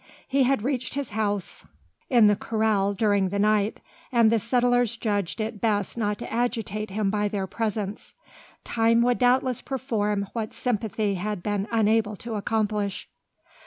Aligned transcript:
He 0.27 0.41
had 0.41 0.63
reached 0.63 0.95
his 0.95 1.11
house 1.11 1.63
in 2.09 2.25
the 2.25 2.35
corral 2.35 2.95
during 2.95 3.29
the 3.29 3.37
night, 3.37 3.79
and 4.11 4.31
the 4.31 4.39
settlers 4.39 4.97
judged 4.97 5.39
it 5.39 5.61
best 5.61 5.95
not 5.95 6.17
to 6.17 6.33
agitate 6.33 6.89
him 6.89 7.11
by 7.11 7.27
their 7.27 7.45
presence. 7.45 8.15
Time 8.63 9.03
would 9.03 9.19
doubtless 9.19 9.61
perform 9.61 10.27
what 10.33 10.55
sympathy 10.55 11.13
had 11.13 11.43
been 11.43 11.67
unable 11.71 12.15
to 12.15 12.33
accomplish. 12.33 13.07